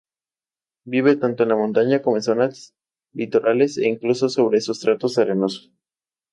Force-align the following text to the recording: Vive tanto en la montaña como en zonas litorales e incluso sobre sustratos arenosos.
Vive 0.83 1.15
tanto 1.17 1.43
en 1.43 1.49
la 1.49 1.55
montaña 1.55 2.01
como 2.01 2.15
en 2.17 2.23
zonas 2.23 2.73
litorales 3.13 3.77
e 3.77 3.87
incluso 3.87 4.29
sobre 4.29 4.59
sustratos 4.59 5.19
arenosos. 5.19 5.71